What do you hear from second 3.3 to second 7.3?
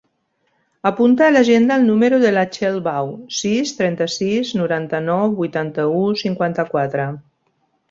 sis, trenta-sis, noranta-nou, vuitanta-u, cinquanta-quatre.